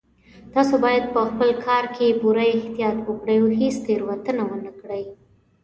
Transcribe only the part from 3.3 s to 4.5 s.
او هیڅ تېروتنه